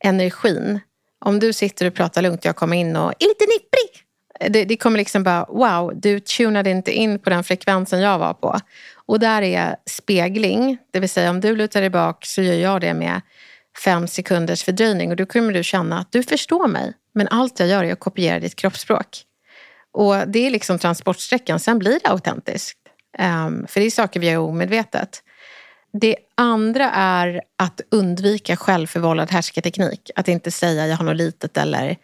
[0.03, 0.79] energin
[1.25, 4.03] Om du sitter och pratar lugnt och jag kommer in och är lite nipprig.
[4.53, 8.33] Det, det kommer liksom bara, wow, du tunade inte in på den frekvensen jag var
[8.33, 8.59] på.
[9.05, 12.81] Och där är spegling, det vill säga om du lutar dig bak så gör jag
[12.81, 13.21] det med
[13.83, 16.93] fem sekunders fördröjning och då kommer du känna att du förstår mig.
[17.13, 19.23] Men allt jag gör är att kopiera ditt kroppsspråk.
[19.91, 22.79] Och det är liksom transportsträckan, sen blir det autentiskt.
[23.19, 25.23] Um, för det är saker vi gör omedvetet.
[26.01, 30.11] Det andra är att undvika självförvållad härskarteknik.
[30.15, 31.97] Att inte säga jag har något litet eller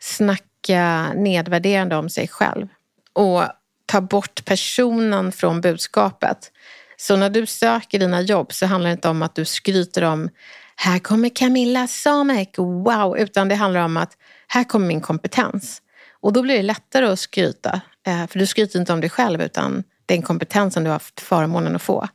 [0.00, 2.68] snacka nedvärderande om sig själv.
[3.12, 3.42] Och
[3.86, 6.52] ta bort personen från budskapet.
[6.96, 10.28] Så när du söker dina jobb så handlar det inte om att du skryter om
[10.76, 14.16] här kommer Camilla Samek, wow, utan det handlar om att
[14.48, 15.82] här kommer min kompetens.
[16.20, 19.42] Och då blir det lättare att skryta, eh, för du skryter inte om dig själv
[19.42, 22.08] utan den kompetens som du har haft förmånen att få.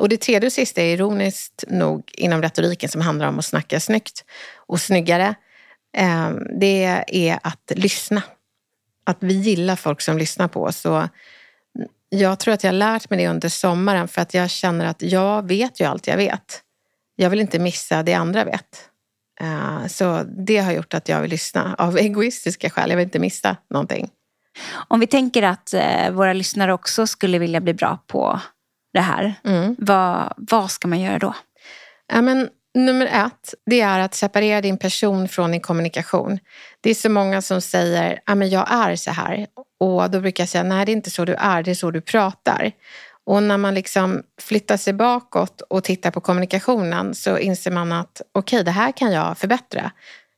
[0.00, 3.80] Och det tredje och sista är ironiskt nog inom retoriken som handlar om att snacka
[3.80, 4.24] snyggt
[4.56, 5.34] och snyggare.
[5.96, 8.22] Ehm, det är att lyssna.
[9.04, 10.84] Att vi gillar folk som lyssnar på oss.
[10.84, 11.02] Och
[12.08, 15.02] jag tror att jag har lärt mig det under sommaren för att jag känner att
[15.02, 16.62] jag vet ju allt jag vet.
[17.16, 18.88] Jag vill inte missa det andra vet.
[19.40, 22.90] Ehm, så det har gjort att jag vill lyssna av egoistiska skäl.
[22.90, 24.10] Jag vill inte missa någonting.
[24.88, 28.40] Om vi tänker att eh, våra lyssnare också skulle vilja bli bra på
[28.92, 29.34] det här.
[29.44, 29.76] Mm.
[29.78, 31.34] Vad, vad ska man göra då?
[32.12, 36.38] Ja, men, nummer ett, det är att separera din person från din kommunikation.
[36.80, 39.46] Det är så många som säger, ja men jag är så här.
[39.80, 41.90] Och då brukar jag säga, nej det är inte så du är, det är så
[41.90, 42.72] du pratar.
[43.24, 48.22] Och när man liksom flyttar sig bakåt och tittar på kommunikationen så inser man att
[48.32, 49.90] okej, okay, det här kan jag förbättra.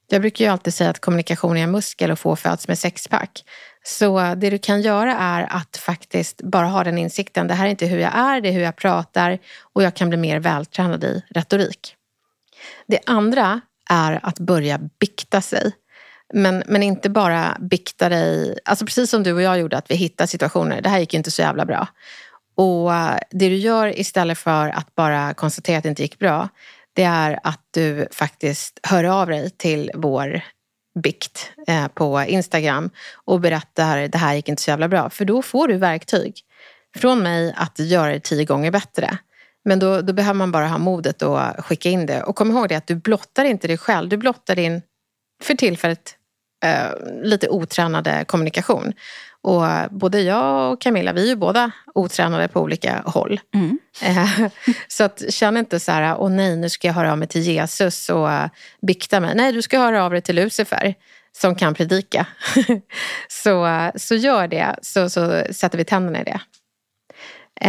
[0.08, 3.44] Jag brukar ju alltid säga att kommunikation är en muskel och få föds med sexpack.
[3.82, 7.48] Så det du kan göra är att faktiskt bara ha den insikten.
[7.48, 10.08] Det här är inte hur jag är, det är hur jag pratar och jag kan
[10.08, 11.96] bli mer vältränad i retorik.
[12.86, 15.72] Det andra är att börja bikta sig.
[16.34, 19.94] Men, men inte bara bikta dig, alltså precis som du och jag gjorde, att vi
[19.94, 20.80] hittar situationer.
[20.80, 21.88] Det här gick ju inte så jävla bra.
[22.56, 22.90] Och
[23.30, 26.48] det du gör istället för att bara konstatera att det inte gick bra,
[26.94, 30.40] det är att du faktiskt hör av dig till vår
[31.02, 35.10] bikt eh, på Instagram och berättar det här gick inte så jävla bra.
[35.10, 36.40] För då får du verktyg
[36.96, 39.18] från mig att göra det tio gånger bättre.
[39.64, 42.22] Men då, då behöver man bara ha modet att skicka in det.
[42.22, 44.82] Och kom ihåg det att du blottar inte dig själv, du blottar din
[45.42, 46.16] för tillfället
[46.64, 48.92] eh, lite otränade kommunikation.
[49.44, 53.40] Och både jag och Camilla, vi är ju båda otränade på olika håll.
[53.54, 53.78] Mm.
[54.02, 54.48] Eh,
[54.88, 57.40] så att, känn inte så här, åh nej, nu ska jag höra av mig till
[57.40, 58.46] Jesus och uh,
[58.82, 59.34] bikta mig.
[59.34, 60.94] Nej, du ska höra av dig till Lucifer
[61.32, 62.26] som kan predika.
[63.28, 66.40] så, uh, så gör det, så, så sätter vi tänderna i det.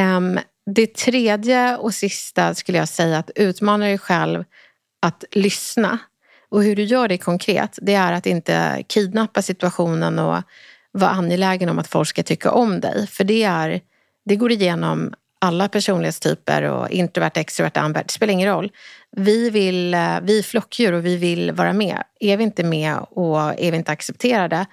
[0.01, 0.39] Um,
[0.75, 4.43] det tredje och sista skulle jag säga, att utmana dig själv
[5.01, 5.99] att lyssna.
[6.49, 10.43] Och hur du gör det konkret, det är att inte kidnappa situationen och
[10.95, 13.07] vara angelägen om att folk ska tycka om dig.
[13.07, 13.81] För det, är,
[14.25, 18.07] det går igenom alla personlighetstyper och introvert, extrovert, ambert.
[18.07, 18.71] Det spelar ingen roll.
[19.11, 22.03] Vi, vill, eh, vi är flockdjur och vi vill vara med.
[22.19, 24.65] Är vi inte med och är vi inte accepterade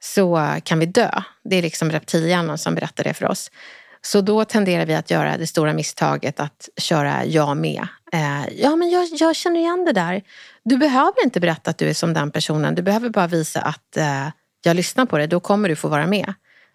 [0.00, 1.10] så kan vi dö.
[1.44, 3.50] Det är liksom reptilhjärnan som berättar det för oss.
[4.02, 7.86] Så då tenderar vi att göra det stora misstaget att köra jag med.
[8.12, 10.22] Eh, ja, men jag, jag, känner igen det där.
[10.62, 12.74] Du behöver inte berätta att du är som den personen.
[12.74, 14.28] Du behöver bara visa att eh,
[14.62, 16.34] jag lyssnar på dig, Då kommer du få vara med.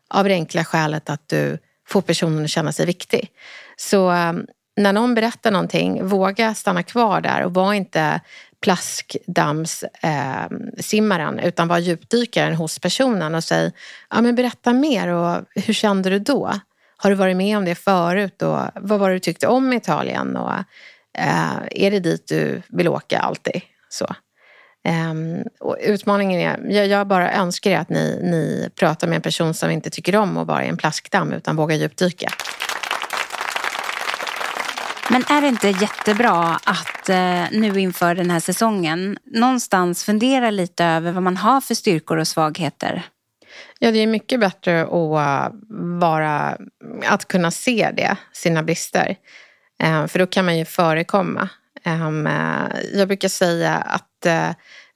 [0.10, 3.32] Av det enkla skälet att du får personen att känna sig viktig.
[3.76, 8.22] Så ehm, när någon berättar någonting, våga stanna kvar där och var inte
[8.62, 13.72] plaskdammssimmaren ehm, eh, utan var djupdykaren hos personen och säg,
[14.10, 16.54] ja men berätta mer och hur kände du då?
[16.98, 19.76] Har du varit med om det förut och vad var det du tyckte om i
[19.76, 20.38] Italien?
[20.38, 20.54] Och,
[21.18, 23.62] eh, är det dit du vill åka alltid?
[23.90, 24.16] Så.
[24.88, 29.54] Um, och utmaningen är, jag, jag bara önskar att ni, ni pratar med en person
[29.54, 32.30] som inte tycker om att vara i en plaskdamm utan vågar djupdyka.
[35.10, 40.86] Men är det inte jättebra att eh, nu inför den här säsongen någonstans fundera lite
[40.86, 43.04] över vad man har för styrkor och svagheter?
[43.80, 45.54] Ja, det är mycket bättre att,
[46.02, 46.58] vara,
[47.06, 49.16] att kunna se det, sina brister.
[49.84, 51.50] Eh, för då kan man ju förekomma.
[51.86, 52.26] Um,
[52.94, 54.26] jag brukar säga att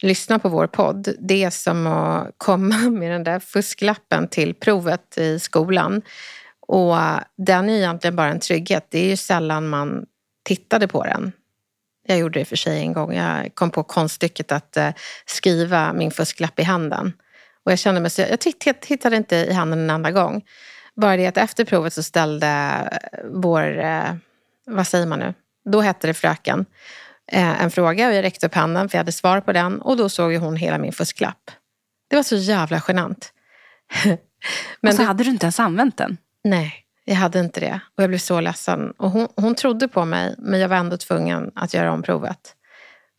[0.02, 5.18] lyssna på vår podd, det är som att komma med den där fusklappen till provet
[5.18, 6.02] i skolan.
[6.68, 6.96] Och
[7.38, 8.88] den är egentligen bara en trygghet.
[8.90, 10.06] Det är ju sällan man
[10.46, 11.32] tittade på den.
[12.08, 13.14] Jag gjorde det för sig en gång.
[13.14, 14.90] Jag kom på konststycket att eh,
[15.26, 17.14] skriva min fusklapp i handen.
[17.64, 18.40] Och jag kände mig så, jag
[18.82, 20.46] tittade inte i handen en enda gång.
[20.96, 22.74] Bara det att efter provet så ställde
[23.32, 24.16] vår, eh,
[24.66, 25.34] vad säger man nu?
[25.66, 26.66] Då hette det fröken
[27.32, 29.98] eh, en fråga och jag räckte upp handen för jag hade svar på den och
[29.98, 31.52] då såg ju hon hela min fusklapp.
[32.10, 33.34] Det var så jävla genant.
[34.82, 36.18] Men och så det, hade du inte ens använt den?
[36.44, 36.74] Nej,
[37.06, 37.80] jag hade inte det.
[37.96, 38.92] Och jag blev så ledsen.
[38.92, 42.56] Och hon, hon trodde på mig, men jag var ändå tvungen att göra om provet.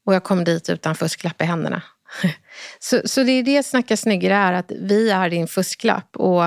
[0.06, 1.82] Och jag kom dit utan fusklapp i händerna.
[2.78, 6.44] så, så det är det Snacka snyggare är, att vi är din fusklapp och,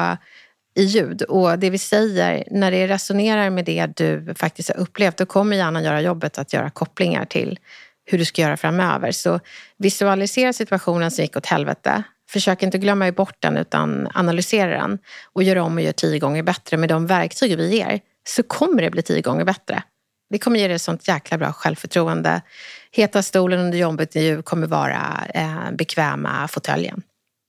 [0.75, 1.21] i ljud.
[1.21, 5.57] Och det vi säger, när det resonerar med det du faktiskt har upplevt, då kommer
[5.57, 7.59] hjärnan göra jobbet att göra kopplingar till
[8.05, 9.11] hur du ska göra framöver.
[9.11, 9.39] Så
[9.77, 12.03] visualisera situationen som gick åt helvete.
[12.29, 14.99] Försök inte glömma bort den utan analysera den
[15.33, 16.77] och gör om och gör tio gånger bättre.
[16.77, 19.83] Med de verktyg vi ger så kommer det bli tio gånger bättre.
[20.29, 22.41] Det kommer ge dig sånt jäkla bra självförtroende.
[22.91, 27.01] Heta stolen under jobbet nu kommer vara eh, bekväma fåtöljen.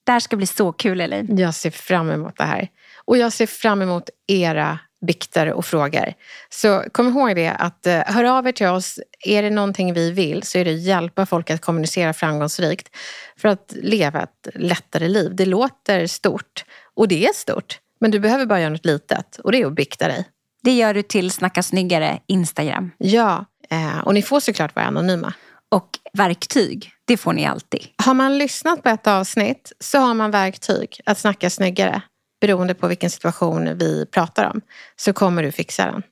[0.06, 1.38] Det här ska bli så kul Elin.
[1.38, 2.68] Jag ser fram emot det här.
[3.04, 6.14] Och jag ser fram emot era bikter och frågor.
[6.50, 8.98] Så kom ihåg det att eh, hör av er till oss.
[9.26, 12.96] Är det någonting vi vill så är det hjälpa folk att kommunicera framgångsrikt
[13.36, 15.36] för att leva ett lättare liv.
[15.36, 16.64] Det låter stort
[16.96, 17.78] och det är stort.
[18.00, 20.24] Men du behöver bara göra något litet och det är att bikta dig.
[20.62, 22.90] Det gör du till Snacka snyggare Instagram.
[22.98, 25.34] Ja, eh, och ni får såklart vara anonyma.
[25.68, 27.86] Och verktyg, det får ni alltid.
[28.04, 32.02] Har man lyssnat på ett avsnitt så har man verktyg att snacka snyggare
[32.42, 34.60] beroende på vilken situation vi pratar om,
[34.96, 36.02] så kommer du fixa den.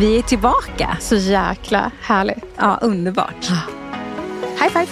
[0.00, 0.96] Vi är tillbaka.
[1.00, 2.44] Så jäkla härligt.
[2.56, 3.48] Ja, underbart.
[4.60, 4.86] High five.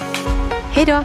[0.72, 1.04] Hej då.